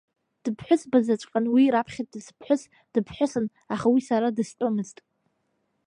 Дыԥҳәызбаҵәҟьан 0.43 1.45
уи, 1.53 1.71
раԥхьатәи 1.73 2.25
сыԥҳәыс, 2.25 2.61
дыԥҳәысын, 2.93 3.45
аха 3.73 3.87
уи 3.93 4.01
сара 4.07 4.35
дыстәымызт. 4.35 4.97